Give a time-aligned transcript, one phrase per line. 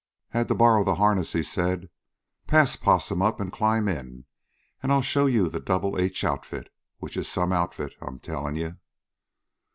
[0.29, 1.87] "Had to borrow the harness," he said.
[2.47, 4.25] "Pass Possum up and climb in,
[4.81, 8.77] an' I'll show you the Double H Outfit, which is some outfit, I'm tellin' you."